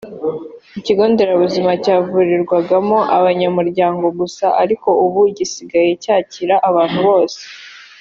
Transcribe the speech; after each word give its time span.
ikigo 0.79 1.03
nderabuzima 1.11 1.71
cyavurirwagamo 1.83 2.97
abanyamuryango 3.17 4.05
gusa 4.19 4.45
ariko 4.63 4.89
ubu 5.05 5.19
gisigaye 5.37 5.89
cyakira 6.03 6.55
abantu 6.69 6.99
bose 7.09 7.41